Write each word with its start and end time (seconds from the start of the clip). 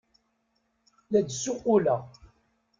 La 1.11 1.19
d-ssuquleɣ. 1.21 2.03